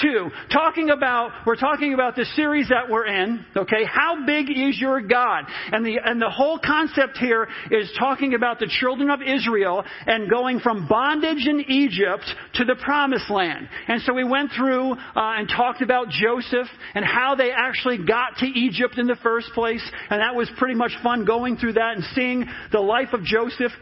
[0.00, 3.84] two, talking about, we're talking about the series that we're in, okay?
[3.84, 5.44] How big is your God?
[5.72, 10.30] And the, and the whole concept here is talking about the children of Israel and
[10.30, 12.24] going from bondage in Egypt
[12.54, 13.68] to the promised land.
[13.88, 18.36] And so we went through uh, and talked about Joseph and how they actually got
[18.38, 19.82] to Egypt in the first place.
[20.10, 23.72] And that was pretty much fun going through that and seeing the life of Joseph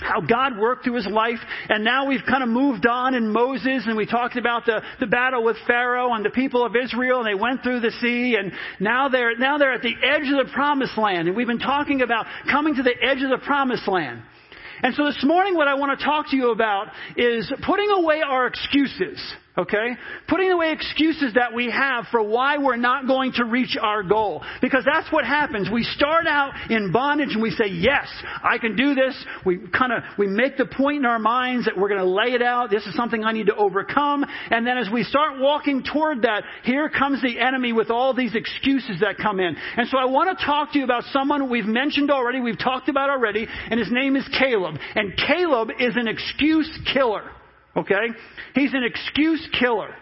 [0.00, 1.38] how God worked through his life,
[1.68, 5.06] and now we've kind of moved on in Moses, and we talked about the, the
[5.06, 8.52] battle with Pharaoh and the people of Israel, and they went through the sea, and
[8.78, 12.02] now they're, now they're at the edge of the promised land, and we've been talking
[12.02, 14.22] about coming to the edge of the promised land.
[14.82, 18.22] And so this morning what I want to talk to you about is putting away
[18.22, 19.20] our excuses.
[19.60, 19.94] Okay?
[20.26, 24.42] Putting away excuses that we have for why we're not going to reach our goal.
[24.62, 25.68] Because that's what happens.
[25.70, 28.08] We start out in bondage and we say, yes,
[28.42, 29.14] I can do this.
[29.44, 32.32] We kind of, we make the point in our minds that we're going to lay
[32.32, 32.70] it out.
[32.70, 34.24] This is something I need to overcome.
[34.50, 38.34] And then as we start walking toward that, here comes the enemy with all these
[38.34, 39.54] excuses that come in.
[39.76, 42.88] And so I want to talk to you about someone we've mentioned already, we've talked
[42.88, 44.76] about already, and his name is Caleb.
[44.94, 47.30] And Caleb is an excuse killer.
[47.76, 48.08] Okay?
[48.54, 49.94] He's an excuse killer.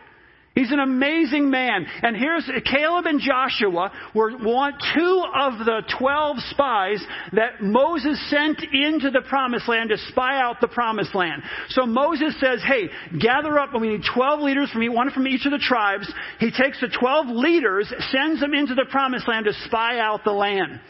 [0.59, 1.87] He's an amazing man.
[2.03, 7.01] And here's Caleb and Joshua were want two of the 12 spies
[7.35, 11.45] that Moses sent into the promised land to spy out the promised land.
[11.69, 12.89] So Moses says, hey,
[13.21, 16.13] gather up, we need 12 leaders from each, one from each of the tribes.
[16.41, 20.33] He takes the 12 leaders, sends them into the promised land to spy out the
[20.33, 20.81] land.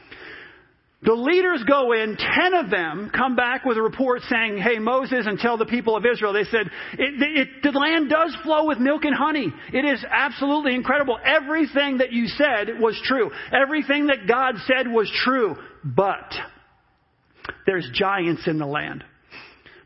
[1.01, 5.27] The leaders go in, ten of them come back with a report saying, hey, Moses,
[5.27, 6.33] and tell the people of Israel.
[6.33, 9.47] They said, it, it, the land does flow with milk and honey.
[9.73, 11.17] It is absolutely incredible.
[11.25, 13.31] Everything that you said was true.
[13.53, 15.55] Everything that God said was true.
[15.85, 16.35] But
[17.65, 19.05] there's giants in the land.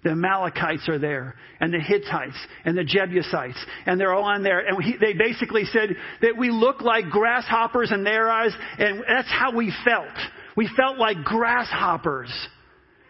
[0.04, 4.58] The Amalekites are there, and the Hittites, and the Jebusites, and they're all on there.
[4.58, 5.90] And he, they basically said
[6.22, 10.08] that we look like grasshoppers in their eyes, and that's how we felt.
[10.56, 12.30] We felt like grasshoppers.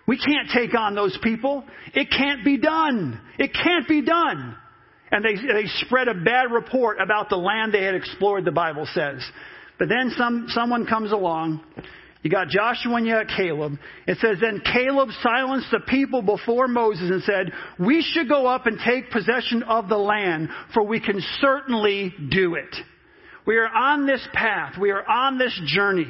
[0.06, 1.64] We can't take on those people.
[1.94, 3.20] It can't be done.
[3.38, 4.56] It can't be done.
[5.10, 8.88] And they, they spread a bad report about the land they had explored, the Bible
[8.94, 9.22] says.
[9.78, 11.60] But then some, someone comes along.
[12.22, 13.74] You got Joshua and you got Caleb.
[14.06, 18.66] It says, Then Caleb silenced the people before Moses and said, We should go up
[18.66, 22.74] and take possession of the land, for we can certainly do it.
[23.44, 24.74] We are on this path.
[24.78, 26.06] We are on this journey.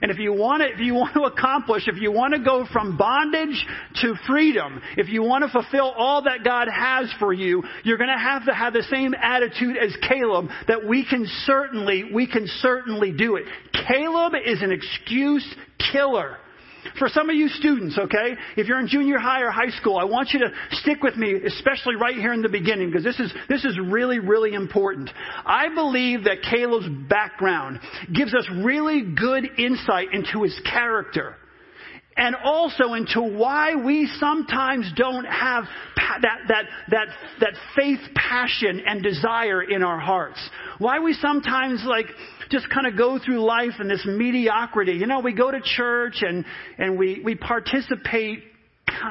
[0.00, 2.66] And if you want to, if you want to accomplish, if you want to go
[2.72, 3.64] from bondage
[4.00, 8.10] to freedom, if you want to fulfill all that God has for you, you're going
[8.10, 12.48] to have to have the same attitude as Caleb that we can certainly, we can
[12.60, 13.44] certainly do it.
[13.86, 15.46] Caleb is an excuse
[15.92, 16.36] killer.
[16.98, 20.04] For some of you students, okay, if you're in junior high or high school, I
[20.04, 23.32] want you to stick with me, especially right here in the beginning, because this is,
[23.48, 25.10] this is really, really important.
[25.44, 27.80] I believe that Caleb's background
[28.12, 31.36] gives us really good insight into his character
[32.16, 35.64] and also into why we sometimes don't have
[36.20, 37.06] that, that, that,
[37.40, 40.38] that faith, passion, and desire in our hearts.
[40.78, 42.06] Why we sometimes like
[42.52, 44.92] just kind of go through life in this mediocrity.
[44.92, 46.44] You know, we go to church and,
[46.78, 48.44] and we, we participate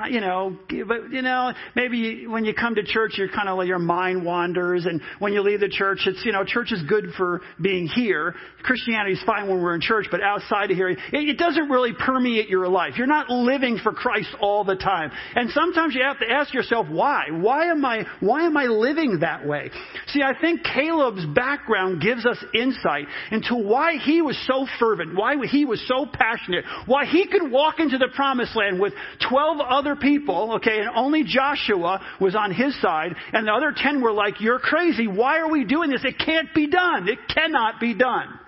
[0.10, 0.58] you know,
[0.88, 4.26] but you know, maybe when you come to church, you're kind of like your mind
[4.26, 7.88] wanders, and when you leave the church, it's you know, church is good for being
[7.88, 8.36] here.
[8.64, 11.94] Christianity is fine when we're in church, but outside of here, it, it doesn't really
[11.94, 12.94] permeate your life.
[12.98, 16.88] You're not living for Christ all the time, and sometimes you have to ask yourself,
[16.90, 17.26] why?
[17.32, 18.06] Why am I?
[18.20, 19.72] Why am I living that way?
[20.08, 25.36] See, I think Caleb's background gives us insight into why he was so fervent, why
[25.48, 28.94] he was so passionate, why he could walk into the promised land with
[29.28, 34.02] twelve other people, okay, and only Joshua was on his side, and the other ten
[34.02, 35.08] were like, You're crazy.
[35.08, 36.04] Why are we doing this?
[36.04, 37.08] It can't be done.
[37.08, 38.40] It cannot be done.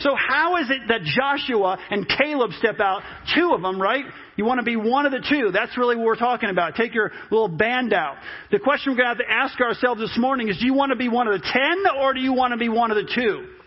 [0.00, 3.02] So how is it that Joshua and Caleb step out?
[3.34, 4.04] Two of them, right?
[4.36, 5.50] You want to be one of the two.
[5.50, 6.76] That's really what we're talking about.
[6.76, 8.14] Take your little band out.
[8.52, 10.90] The question we're going to have to ask ourselves this morning is, do you want
[10.90, 13.12] to be one of the ten or do you want to be one of the
[13.12, 13.57] two?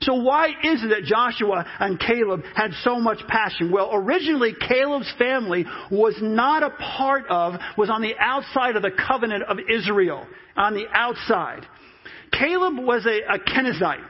[0.00, 3.72] So why is it that Joshua and Caleb had so much passion?
[3.72, 8.90] Well, originally Caleb's family was not a part of, was on the outside of the
[8.90, 10.26] covenant of Israel.
[10.56, 11.66] On the outside.
[12.32, 14.04] Caleb was a, a Kenizzite.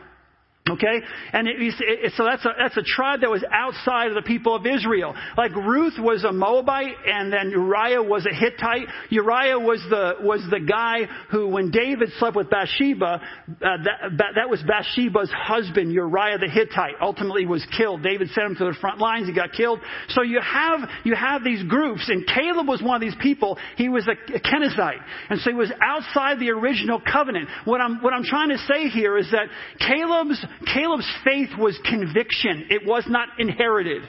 [0.68, 1.00] Okay?
[1.32, 4.54] And it, it, so that's a, that's a tribe that was outside of the people
[4.54, 5.14] of Israel.
[5.36, 8.88] Like Ruth was a Moabite and then Uriah was a Hittite.
[9.10, 14.50] Uriah was the, was the guy who, when David slept with Bathsheba, uh, that, that
[14.50, 18.02] was Bathsheba's husband, Uriah the Hittite, ultimately was killed.
[18.02, 19.28] David sent him to the front lines.
[19.28, 19.78] He got killed.
[20.08, 23.56] So you have, you have these groups and Caleb was one of these people.
[23.76, 25.00] He was a, a Kenizzite.
[25.30, 27.48] And so he was outside the original covenant.
[27.64, 29.46] What I'm, what I'm trying to say here is that
[29.78, 32.67] Caleb's Caleb's faith was conviction.
[32.70, 34.03] It was not inherited.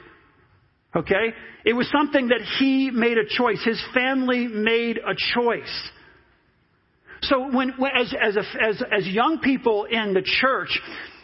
[0.95, 1.33] Okay?
[1.65, 3.61] It was something that he made a choice.
[3.63, 5.89] His family made a choice.
[7.23, 10.79] So when, as, as, a, as, as young people in the church,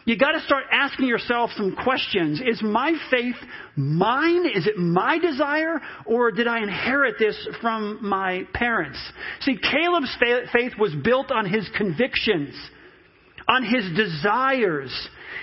[0.06, 2.42] you got to start asking yourself some questions.
[2.46, 3.36] Is my faith
[3.76, 4.46] mine?
[4.54, 5.80] Is it my desire?
[6.06, 9.00] Or did I inherit this from my parents?
[9.42, 10.16] See, Caleb's
[10.52, 12.54] faith was built on his convictions,
[13.48, 14.92] on his desires.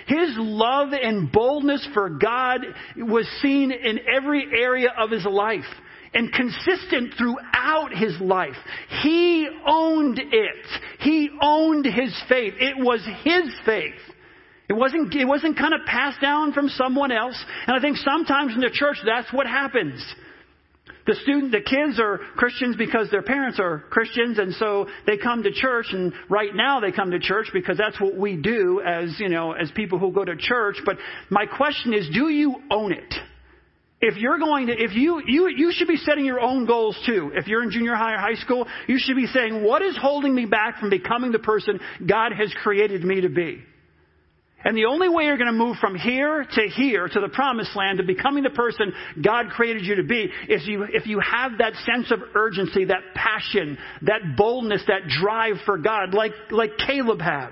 [0.07, 2.61] His love and boldness for God
[2.97, 5.65] was seen in every area of his life
[6.13, 8.57] and consistent throughout his life.
[9.03, 10.67] He owned it.
[11.01, 12.55] He owned his faith.
[12.59, 13.95] It was his faith.
[14.69, 17.37] It wasn't, it wasn't kind of passed down from someone else.
[17.67, 20.01] And I think sometimes in the church that's what happens.
[21.07, 25.43] The student, the kids are Christians because their parents are Christians, and so they come
[25.43, 25.87] to church.
[25.93, 29.53] And right now they come to church because that's what we do as you know,
[29.53, 30.77] as people who go to church.
[30.85, 30.97] But
[31.31, 33.15] my question is, do you own it?
[34.03, 37.33] If you're going to, if you, you, you should be setting your own goals too.
[37.35, 40.35] If you're in junior high or high school, you should be saying, what is holding
[40.35, 43.63] me back from becoming the person God has created me to be?
[44.65, 47.75] And the only way you're going to move from here to here to the promised
[47.75, 48.93] land to becoming the person
[49.23, 53.15] God created you to be is you, if you have that sense of urgency, that
[53.15, 57.51] passion, that boldness, that drive for God, like, like Caleb had.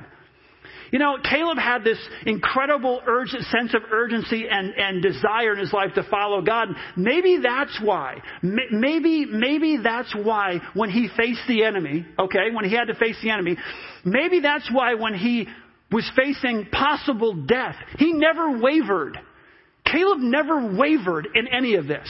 [0.91, 5.73] You know, Caleb had this incredible urgent sense of urgency and, and desire in his
[5.73, 6.69] life to follow God.
[6.97, 8.23] Maybe that's why.
[8.43, 13.17] Maybe, maybe that's why when he faced the enemy, okay, when he had to face
[13.23, 13.57] the enemy,
[14.05, 15.47] maybe that's why when he
[15.91, 17.77] was facing possible death.
[17.99, 19.19] He never wavered.
[19.85, 22.09] Caleb never wavered in any of this.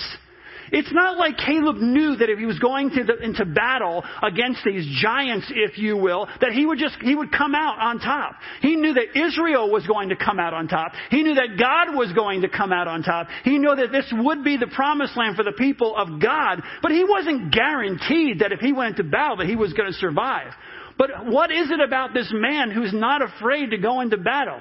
[0.70, 4.86] It's not like Caleb knew that if he was going the, into battle against these
[5.00, 8.34] giants, if you will, that he would just, he would come out on top.
[8.60, 10.92] He knew that Israel was going to come out on top.
[11.10, 13.28] He knew that God was going to come out on top.
[13.44, 16.92] He knew that this would be the promised land for the people of God, but
[16.92, 20.52] he wasn't guaranteed that if he went into battle that he was going to survive.
[20.98, 24.60] But what is it about this man who's not afraid to go into battle?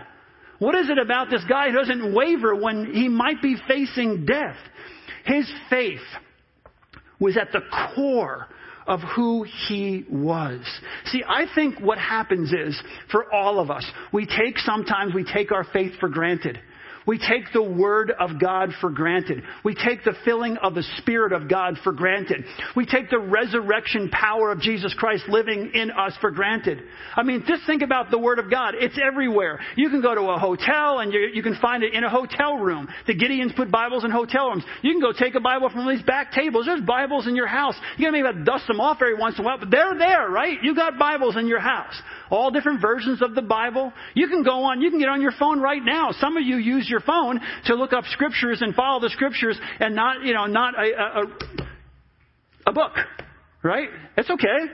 [0.59, 4.55] What is it about this guy who doesn't waver when he might be facing death?
[5.25, 6.01] His faith
[7.19, 7.61] was at the
[7.95, 8.47] core
[8.85, 10.61] of who he was.
[11.05, 12.81] See, I think what happens is,
[13.11, 16.59] for all of us, we take sometimes we take our faith for granted.
[17.07, 19.42] We take the Word of God for granted.
[19.63, 22.44] We take the filling of the Spirit of God for granted.
[22.75, 26.83] We take the resurrection power of Jesus Christ living in us for granted.
[27.15, 28.75] I mean, just think about the Word of God.
[28.77, 29.62] It's everywhere.
[29.77, 32.57] You can go to a hotel and you, you can find it in a hotel
[32.57, 32.89] room.
[33.07, 34.65] The Gideons put Bibles in hotel rooms.
[34.81, 36.65] You can go take a Bible from these back tables.
[36.65, 37.75] There's Bibles in your house.
[37.95, 40.57] You gotta maybe dust them off every once in a while, but they're there, right?
[40.62, 41.95] You got Bibles in your house.
[42.30, 43.94] All different versions of the Bible.
[44.13, 46.12] You can go on, you can get on your phone right now.
[46.12, 49.59] Some of you use your your phone to look up scriptures and follow the scriptures
[49.79, 51.23] and not, you know, not a, a,
[52.67, 52.94] a book.
[53.63, 53.89] Right?
[54.15, 54.71] It's okay.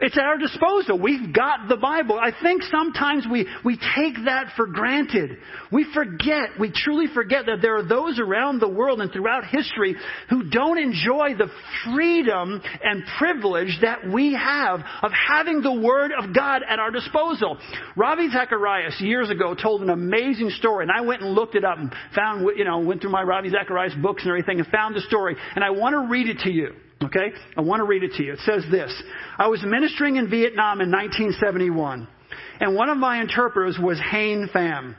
[0.00, 0.96] It's at our disposal.
[0.96, 2.20] We've got the Bible.
[2.20, 5.38] I think sometimes we, we take that for granted.
[5.72, 9.96] We forget, we truly forget that there are those around the world and throughout history
[10.30, 11.48] who don't enjoy the
[11.84, 17.58] freedom and privilege that we have of having the Word of God at our disposal.
[17.96, 21.78] Ravi Zacharias years ago told an amazing story and I went and looked it up
[21.78, 25.00] and found, you know, went through my Ravi Zacharias books and everything and found the
[25.00, 26.74] story and I want to read it to you.
[27.02, 27.32] Okay?
[27.56, 28.32] I want to read it to you.
[28.32, 29.02] It says this.
[29.38, 32.08] I was ministering in Vietnam in 1971,
[32.60, 34.96] and one of my interpreters was Hien Pham,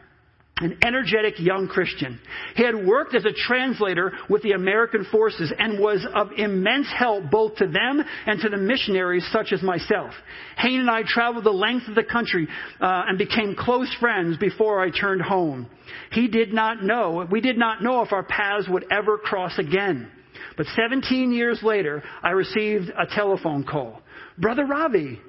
[0.61, 2.19] an energetic young Christian.
[2.55, 7.29] He had worked as a translator with the American forces and was of immense help
[7.29, 10.13] both to them and to the missionaries such as myself.
[10.57, 12.47] Hien and I traveled the length of the country
[12.79, 15.67] uh, and became close friends before I turned home.
[16.11, 20.11] He did not know, we did not know if our paths would ever cross again.
[20.57, 24.01] But 17 years later, I received a telephone call.
[24.37, 25.19] Brother Ravi,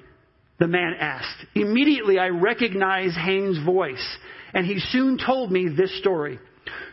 [0.59, 1.45] the man asked.
[1.55, 4.17] Immediately I recognized Hien's voice,
[4.53, 6.39] and he soon told me this story.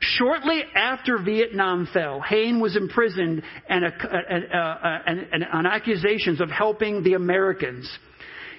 [0.01, 7.03] Shortly after Vietnam fell, Hien was imprisoned and, uh, uh, uh, on accusations of helping
[7.03, 7.89] the Americans.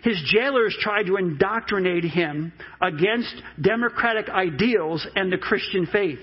[0.01, 6.19] his jailers tried to indoctrinate him against democratic ideals and the Christian faith.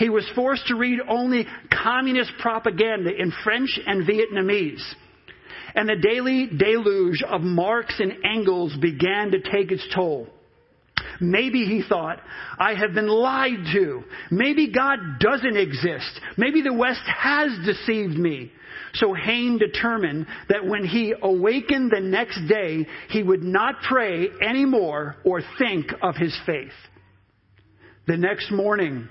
[0.00, 4.82] He was forced to read only communist propaganda in French and Vietnamese.
[5.74, 10.26] And the daily deluge of Marx and Engels began to take its toll.
[11.20, 12.18] Maybe he thought,
[12.58, 14.02] I have been lied to.
[14.30, 16.18] Maybe God doesn't exist.
[16.38, 18.50] Maybe the West has deceived me.
[18.94, 25.16] So Hien determined that when he awakened the next day, he would not pray anymore
[25.24, 26.72] or think of his faith.
[28.06, 29.06] The next morning,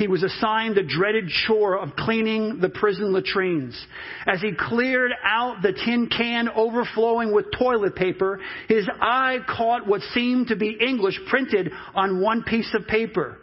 [0.00, 3.78] he was assigned the dreaded chore of cleaning the prison latrines.
[4.26, 10.00] As he cleared out the tin can overflowing with toilet paper, his eye caught what
[10.14, 13.36] seemed to be English printed on one piece of paper.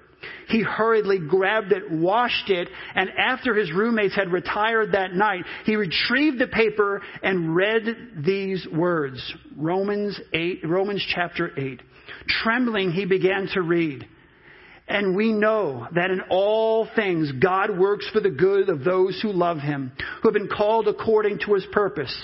[0.47, 5.75] He hurriedly grabbed it, washed it, and after his roommates had retired that night, he
[5.75, 9.21] retrieved the paper and read these words.
[9.55, 11.83] Romans 8, Romans chapter 8.
[12.27, 14.07] Trembling, he began to read.
[14.89, 19.33] And we know that in all things God works for the good of those who
[19.33, 19.91] love him,
[20.21, 22.15] who have been called according to his purpose.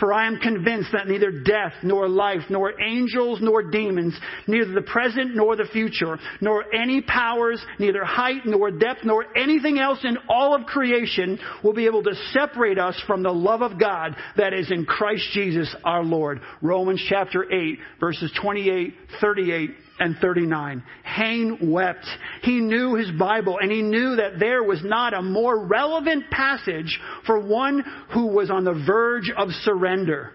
[0.00, 4.80] For I am convinced that neither death, nor life, nor angels, nor demons, neither the
[4.80, 10.16] present nor the future, nor any powers, neither height nor depth, nor anything else in
[10.30, 14.54] all of creation will be able to separate us from the love of God that
[14.54, 16.40] is in Christ Jesus our Lord.
[16.62, 20.82] Romans chapter 8 verses 28, 38, and 39.
[21.04, 22.06] Hien wept.
[22.42, 27.00] He knew his Bible and he knew that there was not a more relevant passage
[27.26, 30.32] for one who was on the verge of surrender.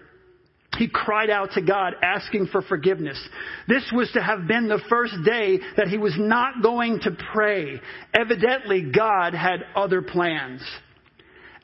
[0.78, 3.20] He cried out to God asking for forgiveness.
[3.68, 7.80] This was to have been the first day that he was not going to pray.
[8.14, 10.62] Evidently God had other plans.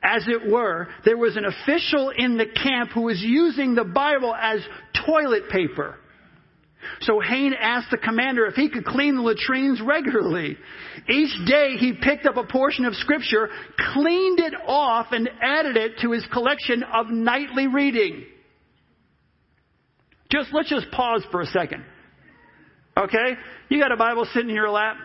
[0.02, 4.34] As it were, there was an official in the camp who was using the Bible
[4.34, 4.60] as
[5.06, 5.96] toilet paper.
[7.00, 10.56] So Hien asked the commander if he could clean the latrines regularly.
[11.08, 13.48] Each day he picked up a portion of scripture,
[13.92, 18.24] cleaned it off, and added it to his collection of nightly reading.
[20.30, 21.84] Just, let's just pause for a second.
[22.96, 23.34] Okay?
[23.68, 24.96] You got a Bible sitting in your lap?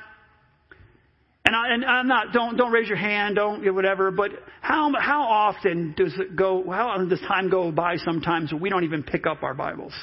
[1.45, 5.23] And, I, and I'm not, don't, don't raise your hand, don't, whatever, but how, how
[5.23, 9.27] often does it go, how often does time go by sometimes we don't even pick
[9.27, 9.93] up our Bibles?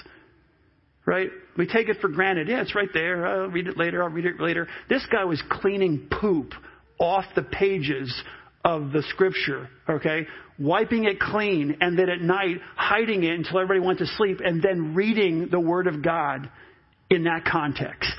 [1.10, 1.28] Right?
[1.56, 2.46] We take it for granted.
[2.46, 3.26] Yeah, it's right there.
[3.26, 4.00] I'll read it later.
[4.00, 4.68] I'll read it later.
[4.88, 6.52] This guy was cleaning poop
[7.00, 8.14] off the pages
[8.64, 10.28] of the scripture, okay?
[10.56, 14.62] Wiping it clean and then at night hiding it until everybody went to sleep and
[14.62, 16.48] then reading the Word of God
[17.10, 18.14] in that context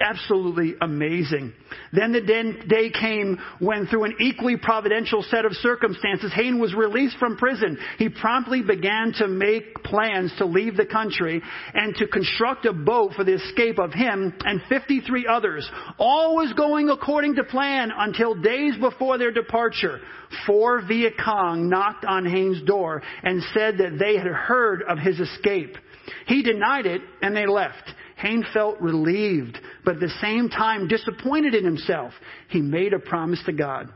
[0.00, 1.52] absolutely amazing.
[1.92, 7.16] Then the day came when through an equally providential set of circumstances, Hien was released
[7.18, 7.78] from prison.
[7.98, 11.42] He promptly began to make plans to leave the country
[11.74, 15.68] and to construct a boat for the escape of him and 53 others.
[15.98, 20.00] All was going according to plan until days before their departure.
[20.46, 25.18] Four Viet Cong knocked on Hien's door and said that they had heard of his
[25.18, 25.76] escape.
[26.26, 27.94] He denied it and they left.
[28.18, 32.12] Hien felt relieved, but at the same time disappointed in himself.
[32.50, 33.88] He made a promise to God,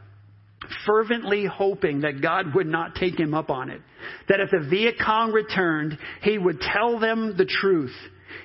[0.87, 3.81] fervently hoping that God would not take him up on it.
[4.29, 7.95] That if the Viet Cong returned, he would tell them the truth.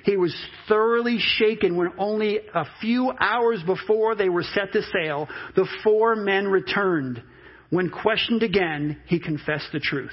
[0.04, 0.34] He was
[0.66, 6.16] thoroughly shaken when only a few hours before they were set to sail, the four
[6.16, 7.22] men returned.
[7.70, 10.10] When questioned again, he confessed the truth.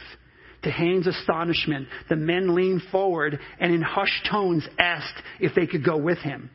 [0.65, 5.85] To Hien's astonishment, the men leaned forward and in hushed tones asked if they could
[5.85, 6.49] go with him.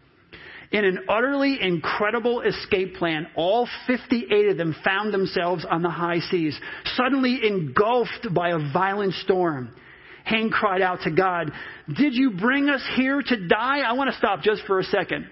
[0.72, 6.18] In an utterly incredible escape plan, all 58 of them found themselves on the high
[6.18, 6.58] seas,
[6.96, 9.72] suddenly engulfed by a violent storm.
[10.24, 11.52] Haines cried out to God,
[11.86, 13.80] Did you bring us here to die?
[13.80, 15.30] I want to stop just for a second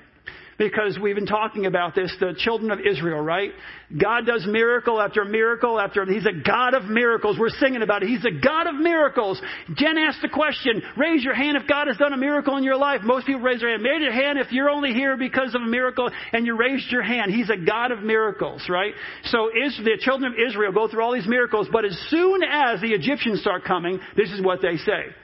[0.58, 3.52] because we've been talking about this, the children of Israel, right?
[3.96, 7.38] God does miracle after miracle after, He's a God of miracles.
[7.38, 8.08] We're singing about it.
[8.08, 9.40] He's a God of miracles.
[9.76, 12.76] Jen asked the question, raise your hand if God has done a miracle in your
[12.76, 13.00] life.
[13.04, 13.84] Most people raise their hand.
[13.84, 17.02] Raise your hand if you're only here because of a miracle and you raised your
[17.02, 17.32] hand.
[17.32, 18.92] He's a God of miracles, right?
[19.24, 22.80] So is, the children of Israel go through all these miracles, but as soon as
[22.80, 25.14] the Egyptians start coming, this is what they say.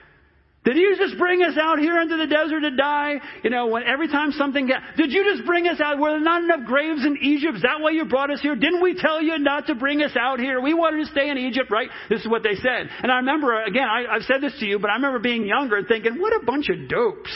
[0.65, 3.21] Did you just bring us out here into the desert to die?
[3.43, 5.99] You know, when every time something got, did you just bring us out?
[5.99, 7.57] Were there not enough graves in Egypt?
[7.57, 8.55] Is that why you brought us here?
[8.55, 10.59] Didn't we tell you not to bring us out here?
[10.59, 11.87] We wanted to stay in Egypt, right?
[12.09, 12.89] This is what they said.
[13.03, 15.77] And I remember, again, I, I've said this to you, but I remember being younger
[15.77, 17.29] and thinking, what a bunch of dopes.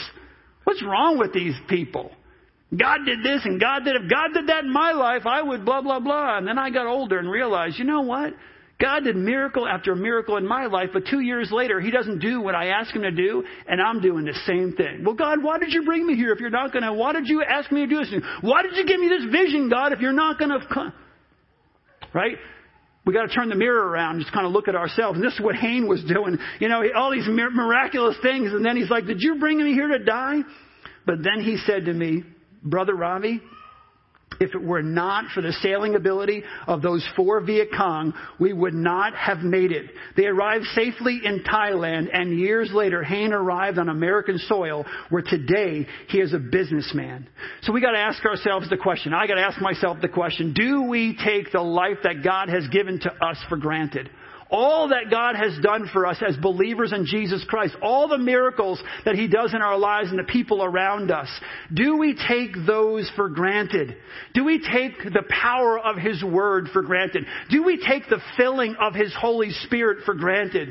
[0.64, 2.10] What's wrong with these people?
[2.76, 5.64] God did this and God did, if God did that in my life, I would
[5.64, 6.38] blah, blah, blah.
[6.38, 8.34] And then I got older and realized, you know what?
[8.80, 12.40] God did miracle after miracle in my life, but two years later, He doesn't do
[12.40, 15.04] what I ask Him to do, and I'm doing the same thing.
[15.04, 16.92] Well, God, why did you bring me here if you're not going to?
[16.92, 18.12] Why did you ask me to do this?
[18.40, 20.66] Why did you give me this vision, God, if you're not going to?
[20.72, 20.92] come?
[22.14, 22.36] Right?
[23.04, 25.18] We got to turn the mirror around and just kind of look at ourselves.
[25.18, 26.38] And this is what Hien was doing.
[26.58, 28.52] You know, all these miraculous things.
[28.52, 30.40] And then he's like, Did you bring me here to die?
[31.06, 32.24] But then he said to me,
[32.62, 33.40] Brother Ravi,
[34.38, 38.74] if it were not for the sailing ability of those four Viet Cong, we would
[38.74, 39.90] not have made it.
[40.16, 45.86] They arrived safely in Thailand, and years later, Hien arrived on American soil, where today
[46.08, 47.28] he is a businessman.
[47.62, 49.12] So we got to ask ourselves the question.
[49.12, 52.66] I got to ask myself the question: Do we take the life that God has
[52.68, 54.08] given to us for granted?
[54.50, 58.82] All that God has done for us as believers in Jesus Christ, all the miracles
[59.04, 61.28] that He does in our lives and the people around us,
[61.72, 63.96] do we take those for granted?
[64.34, 67.24] Do we take the power of His Word for granted?
[67.50, 70.70] Do we take the filling of His Holy Spirit for granted?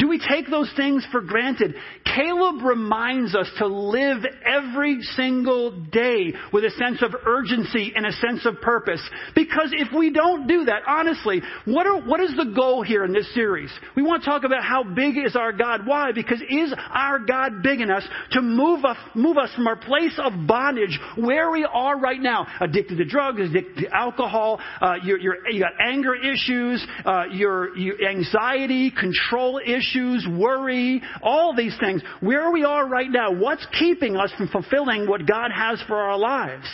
[0.00, 1.74] Do we take those things for granted?
[2.06, 8.12] Caleb reminds us to live every single day with a sense of urgency and a
[8.12, 9.02] sense of purpose.
[9.34, 13.12] Because if we don't do that, honestly, what, are, what is the goal here in
[13.12, 13.70] this series?
[13.94, 15.86] We want to talk about how big is our God.
[15.86, 16.12] Why?
[16.12, 20.32] Because is our God big enough to move us, move us from our place of
[20.46, 22.46] bondage where we are right now?
[22.62, 27.76] Addicted to drugs, addicted to alcohol, uh, you're, you're, you got anger issues, uh, your,
[27.76, 32.02] your anxiety, control issues issues, worry, all these things.
[32.20, 36.18] Where we are right now, what's keeping us from fulfilling what God has for our
[36.18, 36.66] lives?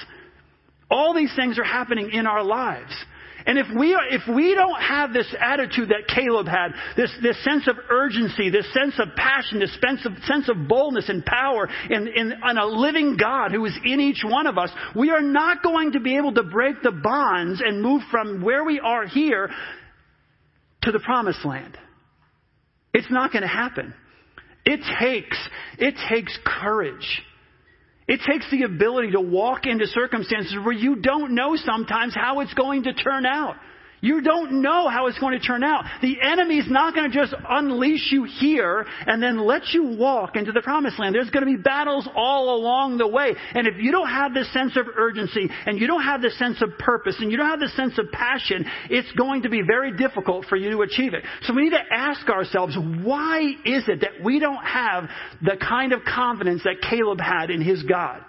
[0.91, 2.93] All these things are happening in our lives.
[3.49, 7.43] And if we, are, if we don't have this attitude that Caleb had, this, this
[7.45, 11.69] sense of urgency, this sense of passion, this sense of, sense of boldness and power
[11.89, 15.21] in, in, in a living God who is in each one of us, we are
[15.21, 19.07] not going to be able to break the bonds and move from where we are
[19.07, 19.49] here
[20.83, 21.79] to the promised land.
[22.97, 23.93] It's not going to happen.
[24.65, 25.37] It takes,
[25.79, 27.23] it takes courage.
[28.09, 32.55] It takes the ability to walk into circumstances where you don't know sometimes how it's
[32.55, 33.57] going to turn out.
[34.01, 35.85] You don't know how it's going to turn out.
[36.03, 40.53] The enemy's not going to just unleash you here and then let you walk into
[40.53, 41.15] the promised land.
[41.15, 43.35] There's going to be battles all along the way.
[43.55, 46.61] And if you don't have this sense of urgency and you don't have this sense
[46.63, 49.97] of purpose and you don't have this sense of passion, it's going to be very
[49.97, 51.25] difficult for you to achieve it.
[51.43, 55.05] So we need to ask ourselves, why is it that we don't have
[55.43, 58.21] the kind of confidence that Caleb had in his God?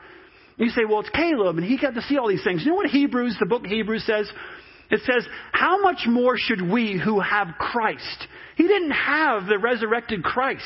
[0.55, 2.63] You say, well, it's Caleb and he got to see all these things.
[2.63, 4.31] You know what Hebrews, the book Hebrews says?
[4.89, 8.27] It says, How much more should we who have Christ?
[8.55, 10.63] He didn't have the resurrected Christ.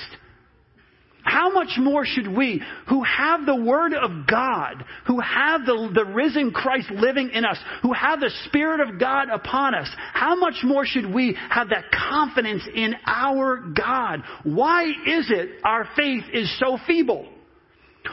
[1.23, 6.05] How much more should we, who have the Word of God, who have the, the
[6.05, 10.55] risen Christ living in us, who have the Spirit of God upon us, how much
[10.63, 14.23] more should we have that confidence in our God?
[14.43, 17.27] Why is it our faith is so feeble?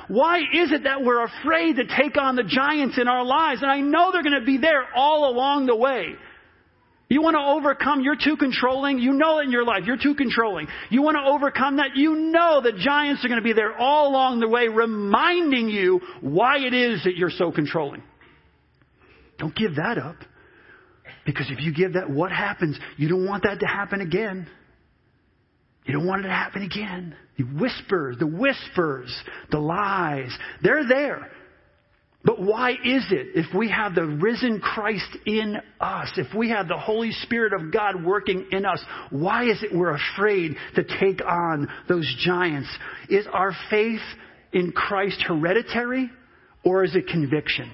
[0.08, 3.62] Why is it that we're afraid to take on the giants in our lives?
[3.62, 6.14] And I know they're going to be there all along the way.
[7.08, 8.98] You want to overcome, you're too controlling.
[8.98, 10.66] You know in your life, you're too controlling.
[10.90, 14.08] You want to overcome that, you know the giants are going to be there all
[14.08, 18.02] along the way, reminding you why it is that you're so controlling.
[19.38, 20.16] Don't give that up.
[21.24, 22.78] Because if you give that, what happens?
[22.98, 24.46] You don't want that to happen again.
[25.86, 27.16] You don't want it to happen again.
[27.38, 29.14] The whispers, the whispers,
[29.50, 31.30] the lies, they're there.
[32.24, 36.66] But why is it if we have the risen Christ in us, if we have
[36.66, 41.24] the Holy Spirit of God working in us, why is it we're afraid to take
[41.24, 42.68] on those giants?
[43.08, 44.02] Is our faith
[44.52, 46.10] in Christ hereditary
[46.64, 47.70] or is it conviction?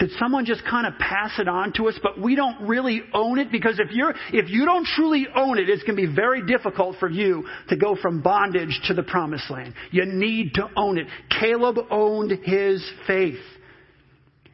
[0.00, 3.38] Did someone just kind of pass it on to us, but we don't really own
[3.38, 3.52] it?
[3.52, 6.96] Because if you're, if you don't truly own it, it's going to be very difficult
[6.98, 9.74] for you to go from bondage to the promised land.
[9.90, 11.06] You need to own it.
[11.38, 13.38] Caleb owned his faith.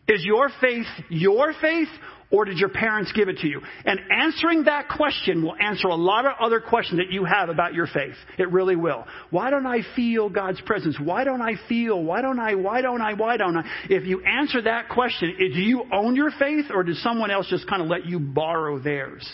[0.08, 1.88] Is your faith your faith
[2.30, 3.60] or did your parents give it to you?
[3.84, 7.74] And answering that question will answer a lot of other questions that you have about
[7.74, 8.16] your faith.
[8.38, 9.04] It really will.
[9.30, 10.98] Why don't I feel God's presence?
[11.00, 12.02] Why don't I feel?
[12.02, 12.54] Why don't I?
[12.54, 13.14] Why don't I?
[13.14, 13.64] Why don't I?
[13.88, 17.68] If you answer that question, do you own your faith or does someone else just
[17.68, 19.26] kind of let you borrow theirs?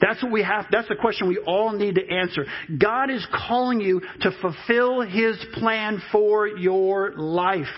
[0.00, 2.46] That's what we have, that's the question we all need to answer.
[2.78, 7.68] God is calling you to fulfill His plan for your life.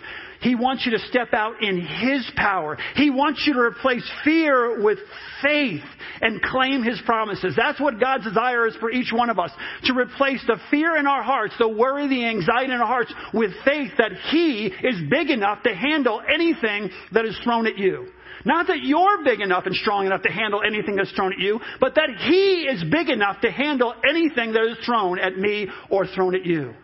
[0.42, 2.76] He wants you to step out in His power.
[2.96, 4.98] He wants you to replace fear with
[5.40, 5.82] faith
[6.20, 7.54] and claim His promises.
[7.56, 9.50] That's what God's desire is for each one of us.
[9.84, 13.52] To replace the fear in our hearts, the worry, the anxiety in our hearts with
[13.64, 18.08] faith that He is big enough to handle anything that is thrown at you.
[18.44, 21.60] Not that you're big enough and strong enough to handle anything that's thrown at you,
[21.80, 26.06] but that He is big enough to handle anything that is thrown at me or
[26.06, 26.74] thrown at you.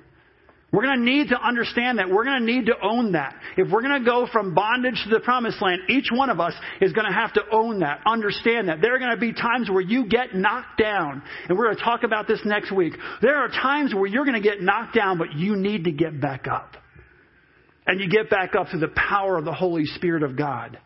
[0.70, 2.11] We're going to need to understand that.
[2.11, 3.35] We're going to need to own that.
[3.57, 6.52] If we're going to go from bondage to the promised land, each one of us
[6.83, 8.83] is going to have to own that, understand that.
[8.83, 11.22] There are going to be times where you get knocked down.
[11.48, 12.92] And we're going to talk about this next week.
[13.22, 16.20] There are times where you're going to get knocked down, but you need to get
[16.20, 16.76] back up.
[17.87, 20.78] And you get back up through the power of the Holy Spirit of God.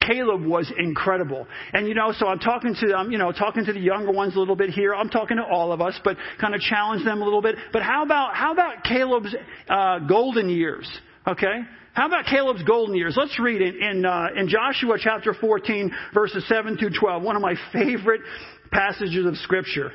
[0.00, 1.46] Caleb was incredible.
[1.72, 4.36] And you know, so I'm talking to um, you know, talking to the younger ones
[4.36, 4.94] a little bit here.
[4.94, 7.56] I'm talking to all of us, but kind of challenge them a little bit.
[7.72, 9.34] But how about how about Caleb's
[9.68, 10.88] uh, golden years?
[11.26, 11.60] Okay.
[11.94, 13.14] How about Caleb's golden years?
[13.16, 17.22] Let's read in uh, in Joshua chapter 14, verses 7 through 12.
[17.22, 18.20] One of my favorite
[18.72, 19.92] passages of Scripture.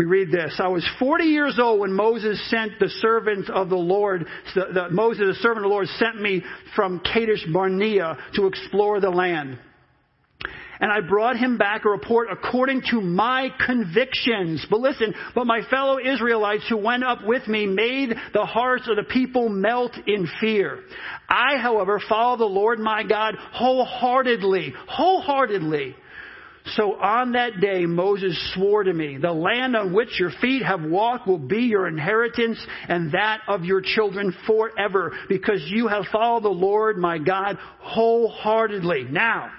[0.00, 0.58] We read this.
[0.58, 4.88] I was 40 years old when Moses sent the servant of the Lord, the, the,
[4.88, 6.42] Moses, the servant of the Lord, sent me
[6.74, 9.58] from Kadesh Barnea to explore the land.
[10.80, 14.66] And I brought him back a report according to my convictions.
[14.70, 18.96] But listen, but my fellow Israelites who went up with me made the hearts of
[18.96, 20.80] the people melt in fear.
[21.28, 25.94] I, however, follow the Lord my God wholeheartedly, wholeheartedly.
[26.76, 30.82] So on that day Moses swore to me, the land on which your feet have
[30.82, 36.44] walked will be your inheritance and that of your children forever because you have followed
[36.44, 39.04] the Lord my God wholeheartedly.
[39.10, 39.50] Now,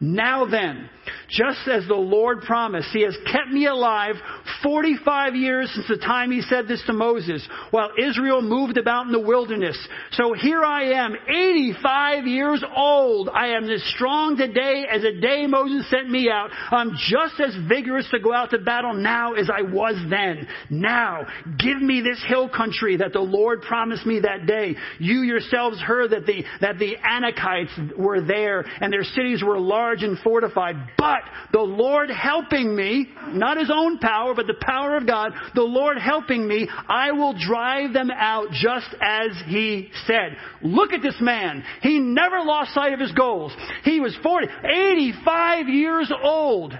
[0.00, 0.88] now then,
[1.30, 4.16] just as the Lord promised, He has kept me alive
[4.62, 9.12] 45 years since the time He said this to Moses, while Israel moved about in
[9.12, 9.76] the wilderness.
[10.12, 13.28] So here I am, 85 years old.
[13.28, 16.50] I am as strong today as the day Moses sent me out.
[16.70, 20.46] I'm just as vigorous to go out to battle now as I was then.
[20.70, 21.26] Now,
[21.58, 24.76] give me this hill country that the Lord promised me that day.
[24.98, 29.86] You yourselves heard that the, that the Anakites were there and their cities were large
[29.86, 30.76] large and fortified.
[30.98, 35.62] But the Lord helping me, not his own power, but the power of God, the
[35.62, 40.36] Lord helping me, I will drive them out just as he said.
[40.62, 41.64] Look at this man.
[41.82, 43.52] He never lost sight of his goals.
[43.84, 46.74] He was 40, 85 years old.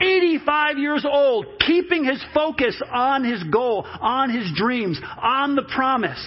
[0.00, 6.24] 85 years old, keeping his focus on his goal, on his dreams, on the promise.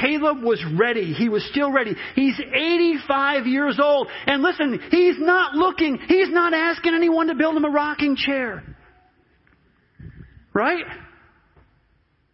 [0.00, 1.12] Caleb was ready.
[1.12, 1.94] He was still ready.
[2.14, 4.08] He's 85 years old.
[4.26, 8.62] And listen, he's not looking, he's not asking anyone to build him a rocking chair.
[10.52, 10.84] Right?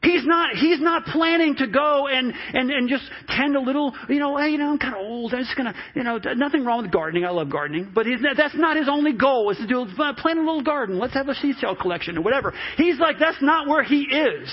[0.02, 4.18] He's not, he's not planning to go and, and, and just tend a little, you
[4.18, 5.34] know, hey, you know, I'm kind of old.
[5.34, 7.26] I'm just gonna, you know, nothing wrong with gardening.
[7.26, 7.92] I love gardening.
[7.94, 10.98] But that's not his only goal is to do, uh, plant a little garden.
[10.98, 12.54] Let's have a seed sale collection or whatever.
[12.78, 14.50] He's like, that's not where he is.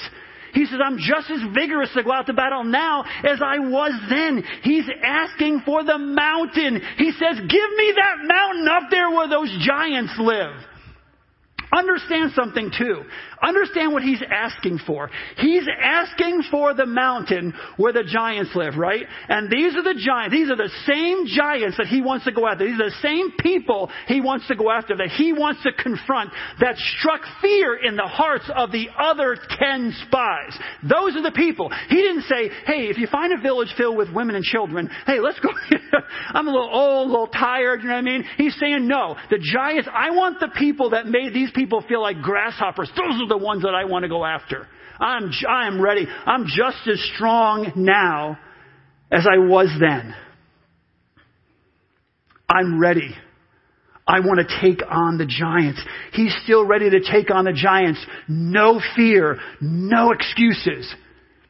[0.53, 3.93] He says, I'm just as vigorous to go out to battle now as I was
[4.09, 4.43] then.
[4.63, 6.81] He's asking for the mountain.
[6.97, 10.53] He says, give me that mountain up there where those giants live.
[11.71, 13.03] Understand something too.
[13.41, 15.09] Understand what he's asking for.
[15.37, 19.05] He's asking for the mountain where the giants live, right?
[19.29, 20.33] And these are the giants.
[20.33, 22.65] These are the same giants that he wants to go after.
[22.65, 26.31] These are the same people he wants to go after, that he wants to confront,
[26.59, 30.57] that struck fear in the hearts of the other ten spies.
[30.81, 31.71] Those are the people.
[31.89, 35.19] He didn't say, hey, if you find a village filled with women and children, hey,
[35.19, 35.49] let's go.
[36.29, 38.25] I'm a little old, a little tired, you know what I mean?
[38.37, 42.21] He's saying, no, the giants, I want the people that made these people feel like
[42.21, 42.89] grasshoppers.
[42.95, 44.67] Those are the ones that I want to go after.
[44.99, 46.07] I'm, I am ready.
[46.25, 48.37] I'm just as strong now
[49.11, 50.15] as I was then.
[52.49, 53.15] I'm ready.
[54.07, 55.81] I want to take on the giants.
[56.13, 58.03] He's still ready to take on the giants.
[58.27, 59.37] No fear.
[59.59, 60.93] No excuses.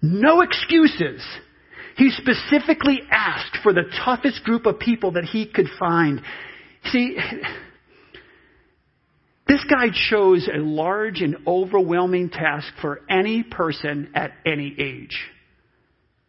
[0.02, 1.24] No excuses.
[1.98, 6.22] He specifically asked for the toughest group of people that he could find.
[6.86, 7.18] See,
[9.48, 15.18] this guy chose a large and overwhelming task for any person at any age.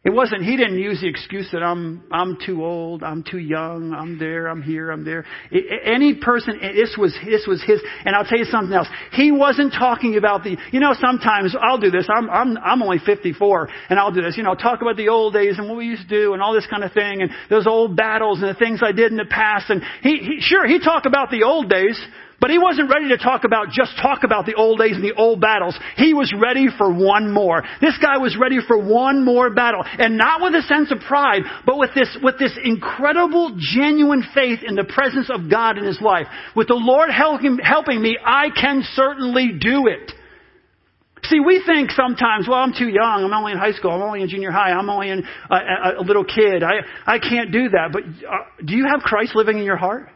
[0.05, 3.93] It wasn't, he didn't use the excuse that I'm, I'm too old, I'm too young,
[3.93, 5.27] I'm there, I'm here, I'm there.
[5.85, 8.87] Any person, this was, this was his, and I'll tell you something else.
[9.13, 13.01] He wasn't talking about the, you know, sometimes I'll do this, I'm, I'm, I'm only
[13.05, 15.87] 54, and I'll do this, you know, talk about the old days and what we
[15.87, 18.59] used to do and all this kind of thing, and those old battles and the
[18.59, 21.69] things I did in the past, and he, he sure, he talked about the old
[21.69, 22.01] days,
[22.41, 25.15] But he wasn't ready to talk about, just talk about the old days and the
[25.15, 25.77] old battles.
[25.97, 27.65] He was ready for one more.
[27.81, 29.83] This guy was ready for one more battle.
[29.85, 34.61] And not with a sense of pride, but with this, with this incredible, genuine faith
[34.65, 36.29] in the presence of God in his life.
[36.55, 40.13] With the Lord helping, helping me, I can certainly do it.
[41.25, 43.25] See, we think sometimes, well, I'm too young.
[43.25, 43.91] I'm only in high school.
[43.91, 44.71] I'm only in junior high.
[44.71, 46.63] I'm only in a, a, a little kid.
[46.63, 47.91] I, I can't do that.
[47.93, 50.09] But uh, do you have Christ living in your heart?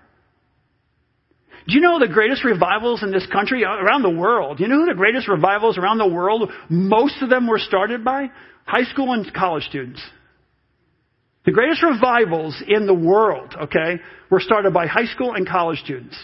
[1.69, 4.59] Do you know the greatest revivals in this country, uh, around the world?
[4.59, 8.31] You know the greatest revivals around the world, most of them were started by?
[8.67, 10.03] High school and college students.
[11.45, 16.17] The greatest revivals in the world, okay, were started by high school and college students.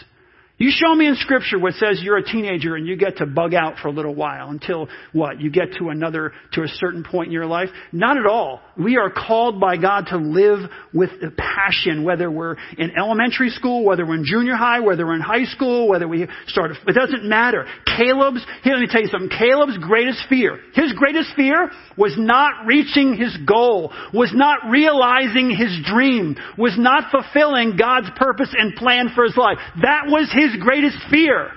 [0.59, 3.53] You show me in scripture what says you're a teenager and you get to bug
[3.53, 5.39] out for a little while until what?
[5.39, 7.69] You get to another, to a certain point in your life?
[7.93, 8.59] Not at all.
[8.77, 13.85] We are called by God to live with the passion, whether we're in elementary school,
[13.85, 17.23] whether we're in junior high, whether we're in high school, whether we start, it doesn't
[17.23, 17.65] matter.
[17.85, 22.65] Caleb's, here let me tell you something, Caleb's greatest fear, his greatest fear was not
[22.65, 29.09] reaching his goal, was not realizing his dream, was not fulfilling God's purpose and plan
[29.15, 29.57] for his life.
[29.81, 31.51] That was his his greatest fear.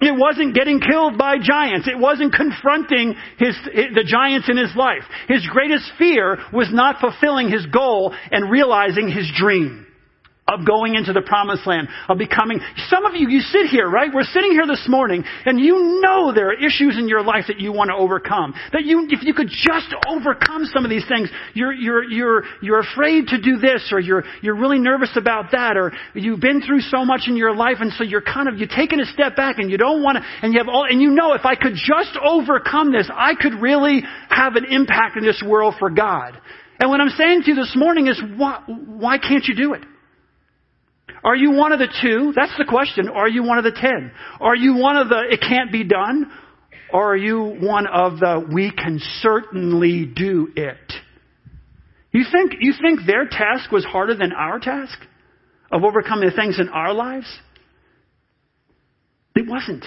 [0.00, 1.88] It wasn't getting killed by giants.
[1.88, 5.02] It wasn't confronting his, the giants in his life.
[5.26, 9.87] His greatest fear was not fulfilling his goal and realizing his dream
[10.48, 14.10] of going into the promised land, of becoming, some of you, you sit here, right?
[14.12, 17.60] We're sitting here this morning and you know there are issues in your life that
[17.60, 18.54] you want to overcome.
[18.72, 22.80] That you, if you could just overcome some of these things, you're, you're, you're, you're
[22.80, 26.80] afraid to do this or you're, you're really nervous about that or you've been through
[26.80, 29.58] so much in your life and so you're kind of, you're taking a step back
[29.58, 31.74] and you don't want to, and you have all, and you know if I could
[31.74, 36.40] just overcome this, I could really have an impact in this world for God.
[36.80, 39.82] And what I'm saying to you this morning is why, why can't you do it?
[41.24, 42.32] Are you one of the two?
[42.34, 43.08] That's the question.
[43.08, 44.12] Are you one of the ten?
[44.40, 46.30] Are you one of the it can't be done?
[46.92, 50.92] Or are you one of the we can certainly do it?
[52.12, 54.98] You think, you think their task was harder than our task
[55.70, 57.26] of overcoming the things in our lives?
[59.36, 59.84] It wasn't.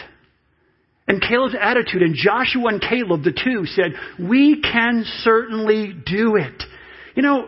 [1.08, 6.63] And Caleb's attitude, and Joshua and Caleb, the two, said, We can certainly do it.
[7.15, 7.48] You know,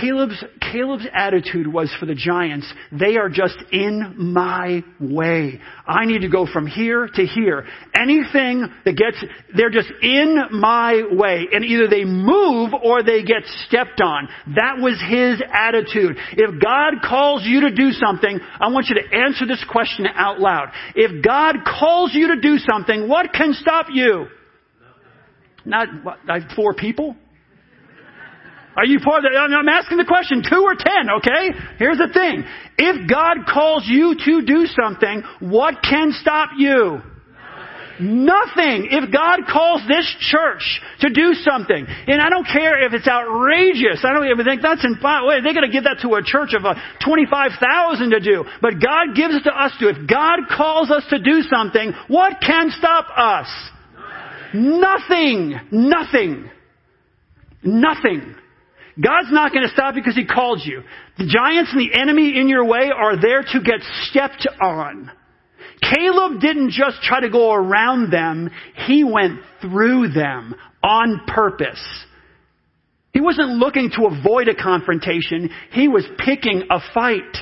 [0.00, 5.60] Caleb's, Caleb's attitude was for the giants, they are just in my way.
[5.86, 7.66] I need to go from here to here.
[7.94, 9.24] Anything that gets,
[9.56, 11.46] they're just in my way.
[11.52, 14.28] And either they move or they get stepped on.
[14.54, 16.16] That was his attitude.
[16.32, 20.40] If God calls you to do something, I want you to answer this question out
[20.40, 20.68] loud.
[20.94, 24.26] If God calls you to do something, what can stop you?
[25.64, 26.18] Not what,
[26.54, 27.16] four people?
[28.78, 31.50] Are you part of the, I'm asking the question, two or ten, okay?
[31.82, 32.46] Here's the thing.
[32.78, 37.02] If God calls you to do something, what can stop you?
[37.98, 38.86] Nothing.
[38.94, 40.62] If God calls this church
[41.00, 44.84] to do something, and I don't care if it's outrageous, I don't even think that's
[44.86, 47.58] in, wait, they're gonna give that to a church of uh, 25,000
[48.10, 48.44] to do.
[48.62, 49.88] But God gives it to us to.
[49.90, 53.50] If God calls us to do something, what can stop us?
[54.54, 55.58] Nothing.
[55.72, 56.48] Nothing.
[57.64, 58.36] Nothing.
[59.00, 60.82] God's not going to stop you because He called you.
[61.18, 63.80] The giants and the enemy in your way are there to get
[64.10, 65.10] stepped on.
[65.80, 68.50] Caleb didn't just try to go around them,
[68.86, 71.82] he went through them on purpose.
[73.12, 77.36] He wasn't looking to avoid a confrontation, he was picking a fight.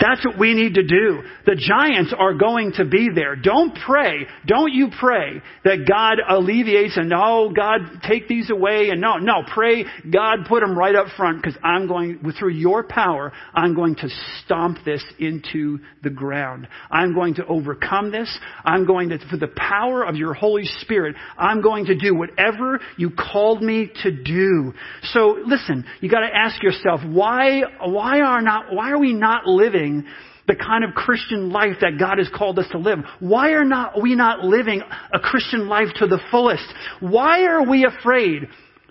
[0.00, 1.22] That's what we need to do.
[1.46, 3.36] The giants are going to be there.
[3.36, 4.26] Don't pray.
[4.44, 9.44] Don't you pray that God alleviates and oh, God, take these away and no, no,
[9.46, 13.94] pray God put them right up front because I'm going, through your power, I'm going
[13.96, 14.08] to
[14.42, 16.66] stomp this into the ground.
[16.90, 18.36] I'm going to overcome this.
[18.64, 22.80] I'm going to, for the power of your Holy Spirit, I'm going to do whatever
[22.98, 24.74] you called me to do.
[25.04, 29.83] So listen, you gotta ask yourself, why, why are not, why are we not living
[29.84, 30.04] living
[30.46, 32.98] the kind of Christian life that God has called us to live?
[33.20, 36.66] Why are not, we not living a Christian life to the fullest?
[37.00, 38.42] Why are we afraid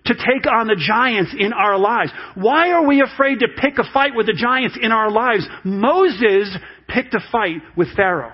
[0.06, 2.12] to take on the giants in our lives?
[2.36, 5.48] Why are we afraid to pick a fight with the giants in our lives?
[5.64, 6.56] Moses
[6.88, 8.34] picked a fight with Pharaoh.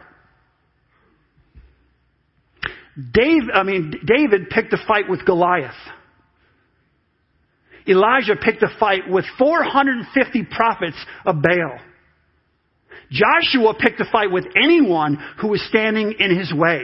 [3.13, 5.75] Dave, I mean, David picked a fight with Goliath.
[7.87, 11.79] Elijah picked a fight with 450 prophets of Baal.
[13.11, 16.83] Joshua picked a fight with anyone who was standing in his way.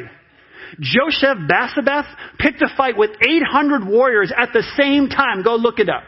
[0.80, 2.08] Joseph Basabeth
[2.40, 5.44] picked a fight with 800 warriors at the same time.
[5.44, 6.04] Go look it up.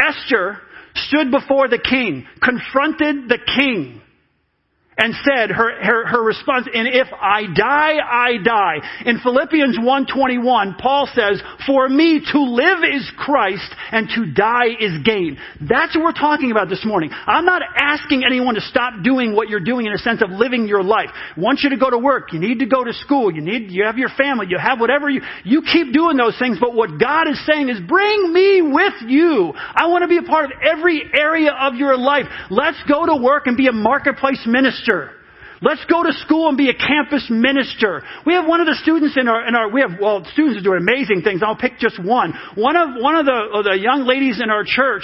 [0.00, 0.58] Esther
[0.94, 4.00] stood before the king, confronted the king,
[4.98, 8.78] and said her, her, her response, and if I die, I die.
[9.06, 14.98] In Philippians 1.21, Paul says, for me to live is Christ and to die is
[15.04, 15.38] gain.
[15.60, 17.10] That's what we're talking about this morning.
[17.12, 20.66] I'm not asking anyone to stop doing what you're doing in a sense of living
[20.66, 21.10] your life.
[21.14, 22.32] I want you to go to work.
[22.32, 23.32] You need to go to school.
[23.32, 24.46] You need, you have your family.
[24.48, 26.58] You have whatever you, you keep doing those things.
[26.60, 29.52] But what God is saying is bring me with you.
[29.54, 32.26] I want to be a part of every area of your life.
[32.50, 35.14] Let's go to work and be a marketplace minister minister.
[35.60, 38.02] Let's go to school and be a campus minister.
[38.24, 40.62] We have one of the students in our, in our, we have, well, students are
[40.62, 41.42] doing amazing things.
[41.44, 42.32] I'll pick just one.
[42.54, 45.02] One of, one of the, of the young ladies in our church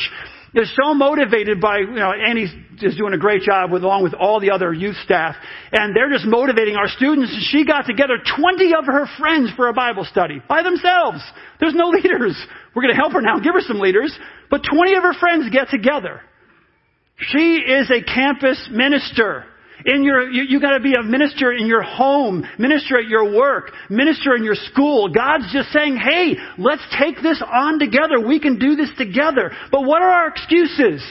[0.54, 2.46] is so motivated by, you know, Annie
[2.80, 5.34] is doing a great job with, along with all the other youth staff,
[5.72, 7.34] and they're just motivating our students.
[7.34, 11.18] And She got together 20 of her friends for a Bible study by themselves.
[11.58, 12.38] There's no leaders.
[12.76, 14.16] We're going to help her now, give her some leaders,
[14.50, 16.20] but 20 of her friends get together.
[17.18, 19.46] She is a campus minister.
[19.86, 23.70] In your, you, you gotta be a minister in your home, minister at your work,
[23.90, 25.08] minister in your school.
[25.08, 28.18] God's just saying, hey, let's take this on together.
[28.26, 29.52] We can do this together.
[29.70, 31.04] But what are our excuses?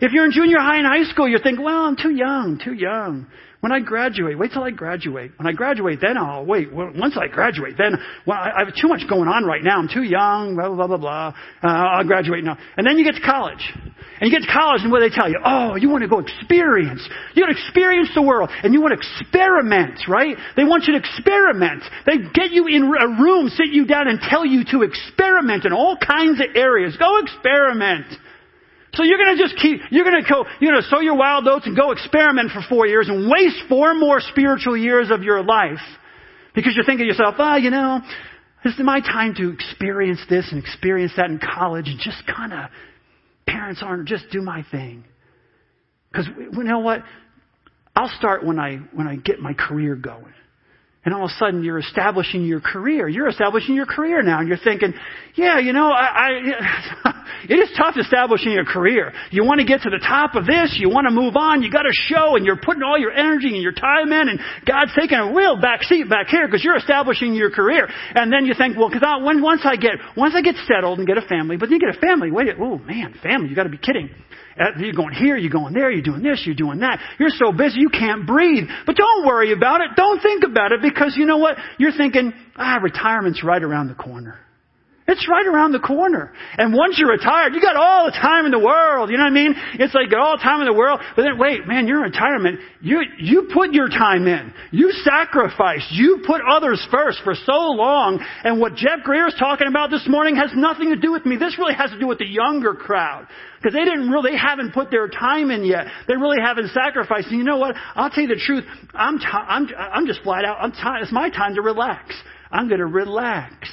[0.00, 2.72] If you're in junior high and high school, you're thinking, well, I'm too young, too
[2.72, 3.26] young.
[3.62, 5.30] When I graduate, wait till I graduate.
[5.36, 6.72] When I graduate, then I'll wait.
[6.72, 7.94] Once I graduate, then
[8.26, 9.78] well, I have too much going on right now.
[9.78, 10.56] I'm too young.
[10.56, 11.34] Blah blah blah blah.
[11.62, 12.58] Uh, I'll graduate now.
[12.76, 13.62] And then you get to college,
[14.18, 15.38] and you get to college, and what do they tell you?
[15.44, 17.06] Oh, you want to go experience.
[17.34, 20.36] You want to experience the world, and you want to experiment, right?
[20.56, 21.84] They want you to experiment.
[22.04, 25.72] They get you in a room, sit you down, and tell you to experiment in
[25.72, 26.96] all kinds of areas.
[26.98, 28.10] Go experiment.
[28.94, 31.74] So you're gonna just keep, you're gonna go, you're gonna sow your wild oats and
[31.76, 35.80] go experiment for four years and waste four more spiritual years of your life
[36.54, 38.00] because you're thinking to yourself, ah, oh, you know,
[38.64, 42.52] this is my time to experience this and experience that in college and just kind
[42.52, 42.70] of,
[43.46, 45.04] parents aren't, just do my thing.
[46.10, 47.02] Because you know what?
[47.96, 50.34] I'll start when I, when I get my career going.
[51.04, 53.08] And all of a sudden you're establishing your career.
[53.08, 54.94] You're establishing your career now and you're thinking,
[55.34, 56.30] yeah, you know, I,
[57.02, 59.12] I it is tough establishing a career.
[59.32, 61.72] You want to get to the top of this, you want to move on, you
[61.72, 64.92] got to show and you're putting all your energy and your time in and God's
[64.94, 67.88] taking a real back seat back here because you're establishing your career.
[68.14, 71.06] And then you think, well, because when, once I get, once I get settled and
[71.06, 73.64] get a family, but then you get a family, wait, oh man, family, you got
[73.64, 74.10] to be kidding.
[74.78, 77.00] You're going here, you're going there, you're doing this, you're doing that.
[77.18, 78.64] You're so busy you can't breathe.
[78.86, 79.90] But don't worry about it.
[79.96, 81.56] Don't think about it because you know what?
[81.78, 84.38] You're thinking, ah, retirement's right around the corner.
[85.08, 86.32] It's right around the corner.
[86.56, 89.10] And once you're retired, you got all the time in the world.
[89.10, 89.54] You know what I mean?
[89.74, 91.00] It's like all the time in the world.
[91.16, 94.54] But then wait, man, your retirement, you, you put your time in.
[94.70, 95.90] You sacrificed.
[95.90, 98.24] You put others first for so long.
[98.44, 101.36] And what Jeff Greer is talking about this morning has nothing to do with me.
[101.36, 103.26] This really has to do with the younger crowd.
[103.58, 105.86] Because they didn't really, they haven't put their time in yet.
[106.06, 107.26] They really haven't sacrificed.
[107.28, 107.74] And you know what?
[107.96, 108.64] I'll tell you the truth.
[108.94, 112.14] I'm, t- I'm, I'm just flat out, I'm t- it's my time to relax.
[112.52, 113.68] I'm going to relax.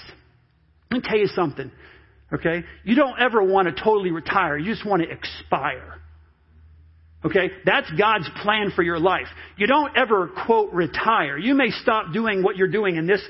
[0.92, 1.72] Let me tell you something,
[2.34, 2.64] okay?
[2.84, 4.58] You don't ever want to totally retire.
[4.58, 6.00] You just want to expire.
[7.24, 7.52] Okay?
[7.66, 9.28] That's God's plan for your life.
[9.58, 11.38] You don't ever, quote, retire.
[11.38, 13.22] You may stop doing what you're doing in this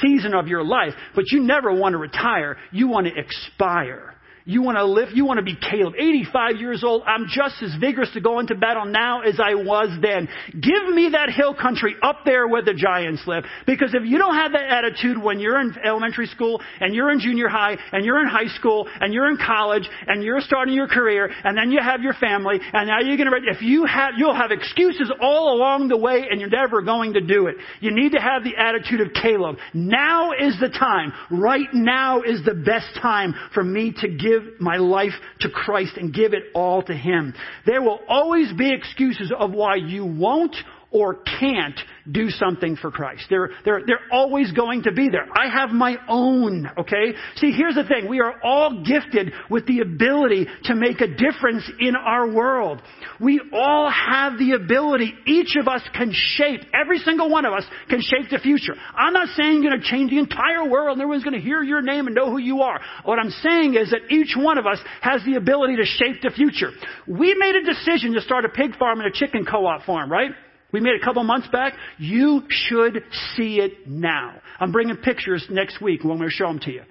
[0.00, 2.56] season of your life, but you never want to retire.
[2.72, 4.14] You want to expire.
[4.48, 5.92] You want to live, you want to be Caleb.
[5.98, 9.90] 85 years old, I'm just as vigorous to go into battle now as I was
[10.00, 10.26] then.
[10.50, 13.44] Give me that hill country up there where the giants live.
[13.66, 17.20] Because if you don't have that attitude when you're in elementary school, and you're in
[17.20, 20.88] junior high, and you're in high school, and you're in college, and you're starting your
[20.88, 24.34] career, and then you have your family, and now you're gonna, if you have, you'll
[24.34, 27.56] have excuses all along the way, and you're never going to do it.
[27.80, 29.56] You need to have the attitude of Caleb.
[29.74, 31.12] Now is the time.
[31.30, 35.96] Right now is the best time for me to give give my life to Christ
[35.96, 37.34] and give it all to Him.
[37.66, 40.56] There will always be excuses of why you won't
[40.90, 41.78] or can't
[42.10, 43.24] do something for Christ.
[43.28, 45.26] They're, they're, they're always going to be there.
[45.36, 47.12] I have my own, okay?
[47.36, 48.08] See, here's the thing.
[48.08, 52.80] We are all gifted with the ability to make a difference in our world.
[53.20, 55.12] We all have the ability.
[55.26, 58.74] Each of us can shape, every single one of us can shape the future.
[58.94, 61.62] I'm not saying you're going to change the entire world and everyone's going to hear
[61.62, 62.80] your name and know who you are.
[63.04, 66.30] What I'm saying is that each one of us has the ability to shape the
[66.30, 66.70] future.
[67.06, 70.30] We made a decision to start a pig farm and a chicken co-op farm, right?
[70.72, 71.74] We made a couple months back.
[71.98, 73.02] You should
[73.34, 74.34] see it now.
[74.60, 76.82] I'm bringing pictures next week I'm going to show them to you.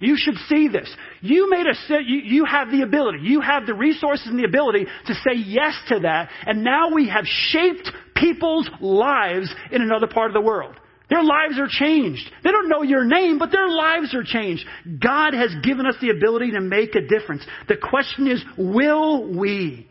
[0.00, 0.92] You should see this.
[1.20, 4.84] You made a, you, you have the ability, you have the resources and the ability
[5.06, 10.28] to say yes to that, and now we have shaped people's lives in another part
[10.28, 10.74] of the world.
[11.08, 12.28] Their lives are changed.
[12.42, 14.64] They don't know your name, but their lives are changed.
[14.98, 17.44] God has given us the ability to make a difference.
[17.68, 19.88] The question is, will we?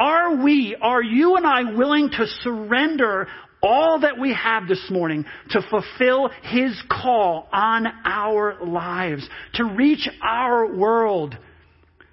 [0.00, 3.28] Are we, are you and I willing to surrender
[3.62, 10.08] all that we have this morning to fulfill His call on our lives, to reach
[10.22, 11.36] our world,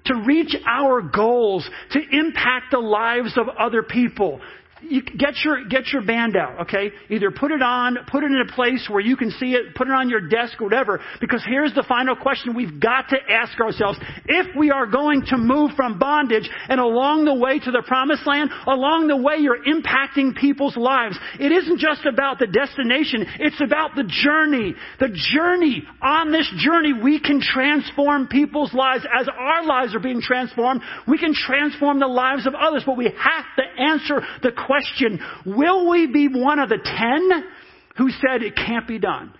[0.08, 4.42] to reach our goals, to impact the lives of other people,
[4.82, 6.92] you get your get your band out, okay?
[7.10, 9.88] Either put it on, put it in a place where you can see it, put
[9.88, 11.00] it on your desk or whatever.
[11.20, 15.38] Because here's the final question we've got to ask ourselves: If we are going to
[15.38, 19.64] move from bondage and along the way to the promised land, along the way you're
[19.64, 21.18] impacting people's lives.
[21.40, 24.76] It isn't just about the destination; it's about the journey.
[25.00, 30.22] The journey on this journey, we can transform people's lives as our lives are being
[30.22, 30.82] transformed.
[31.08, 35.90] We can transform the lives of others, but we have to answer the question, will
[35.90, 37.44] we be one of the ten
[37.98, 39.34] who said it can't be done?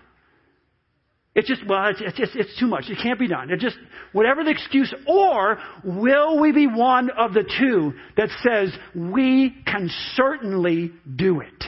[1.34, 2.86] It's just, well, it's, it's, it's too much.
[2.88, 3.52] It can't be done.
[3.52, 3.76] It just,
[4.12, 4.92] whatever the excuse.
[5.06, 11.64] Or will we be one of the two that says we can certainly do it?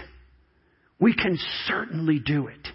[0.98, 2.66] We can certainly do it.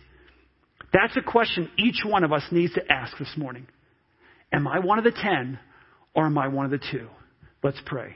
[0.94, 3.68] That's a question each one of us needs to ask this morning.
[4.54, 5.60] Am I one of the ten
[6.14, 7.10] or am I one of the two?
[7.62, 8.16] Let's pray.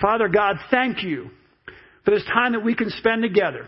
[0.00, 1.30] Father God, thank you
[2.06, 3.66] for this time that we can spend together.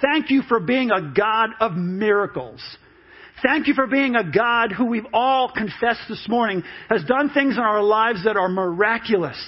[0.00, 2.60] Thank you for being a God of miracles.
[3.42, 7.54] Thank you for being a God who we've all confessed this morning has done things
[7.54, 9.38] in our lives that are miraculous.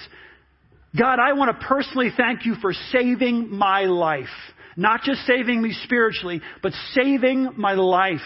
[0.99, 4.25] God, I want to personally thank you for saving my life.
[4.75, 8.21] Not just saving me spiritually, but saving my life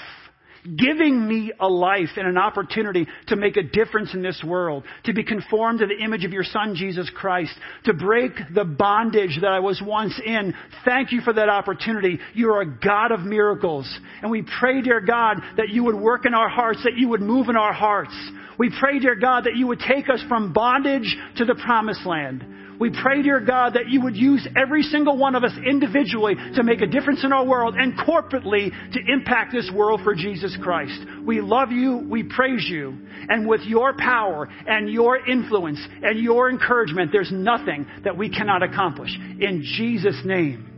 [0.76, 5.12] giving me a life and an opportunity to make a difference in this world, to
[5.12, 7.52] be conformed to the image of your Son, Jesus Christ,
[7.84, 10.54] to break the bondage that I was once in.
[10.84, 12.18] Thank you for that opportunity.
[12.34, 13.86] You are a God of miracles.
[14.22, 17.22] And we pray, dear God, that you would work in our hearts, that you would
[17.22, 18.14] move in our hearts.
[18.58, 22.44] We pray, dear God, that you would take us from bondage to the promised land.
[22.78, 26.62] We pray, dear God, that you would use every single one of us individually to
[26.62, 31.00] make a difference in our world and corporately to impact this world for Jesus Christ.
[31.24, 32.06] We love you.
[32.08, 32.96] We praise you.
[33.28, 38.62] And with your power and your influence and your encouragement, there's nothing that we cannot
[38.62, 39.10] accomplish.
[39.40, 40.75] In Jesus' name.